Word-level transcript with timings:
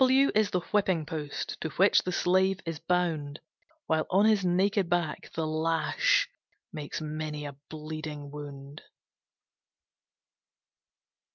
W 0.01 0.25
W 0.25 0.31
is 0.33 0.49
the 0.49 0.61
Whipping 0.71 1.05
post, 1.05 1.61
To 1.61 1.69
which 1.77 2.01
the 2.01 2.11
slave 2.11 2.59
is 2.65 2.79
bound, 2.79 3.39
While 3.85 4.07
on 4.09 4.25
his 4.25 4.43
naked 4.43 4.89
back, 4.89 5.31
the 5.35 5.45
lash 5.45 6.27
Makes 6.73 7.01
many 7.01 7.45
a 7.45 7.55
bleeding 7.69 8.31
wound. 8.31 8.81